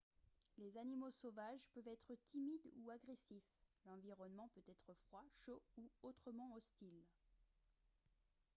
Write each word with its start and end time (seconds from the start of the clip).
les 0.57 0.77
animaux 0.79 1.11
sauvages 1.11 1.69
peuvent 1.75 1.87
être 1.87 2.15
timides 2.25 2.67
ou 2.79 2.89
agressifs 2.89 3.53
l'environnement 3.85 4.49
peut 4.55 4.63
être 4.67 4.95
froid 5.05 5.23
chaud 5.31 5.61
ou 5.77 5.91
autrement 6.01 6.51
hostile 6.55 7.03